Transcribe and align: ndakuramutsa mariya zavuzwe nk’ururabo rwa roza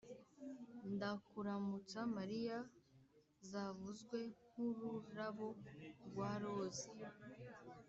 ndakuramutsa 0.93 1.99
mariya 2.17 2.57
zavuzwe 3.49 4.19
nk’ururabo 4.51 5.47
rwa 6.07 6.31
roza 6.41 6.89